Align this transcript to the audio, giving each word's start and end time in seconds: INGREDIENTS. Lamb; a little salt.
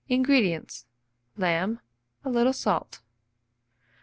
INGREDIENTS. 0.09 0.87
Lamb; 1.37 1.79
a 2.25 2.29
little 2.31 2.53
salt. 2.53 3.01